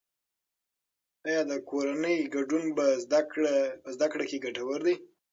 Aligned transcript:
آیا 1.27 1.41
د 1.51 1.53
کورنۍ 1.69 2.17
ګډون 2.35 2.65
په 2.77 2.85
زده 3.93 4.07
کړه 4.11 4.25
کې 4.29 4.37
ګټور 4.45 4.79
دی؟ 4.87 4.95